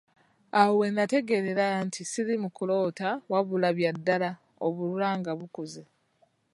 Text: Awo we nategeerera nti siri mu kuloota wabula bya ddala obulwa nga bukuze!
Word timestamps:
Awo 0.59 0.71
we 0.79 0.87
nategeerera 0.95 1.65
nti 1.87 2.01
siri 2.11 2.35
mu 2.43 2.49
kuloota 2.55 3.09
wabula 3.31 3.69
bya 3.77 3.91
ddala 3.97 4.29
obulwa 4.65 5.09
nga 5.19 5.31
bukuze! 5.39 5.83